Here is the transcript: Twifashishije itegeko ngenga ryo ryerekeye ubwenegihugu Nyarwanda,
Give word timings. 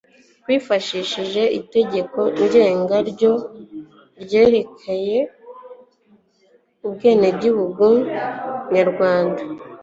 Twifashishije 0.41 1.41
itegeko 1.59 2.19
ngenga 2.43 2.97
ryo 3.11 3.33
ryerekeye 4.23 5.19
ubwenegihugu 6.87 7.85
Nyarwanda, 8.73 9.41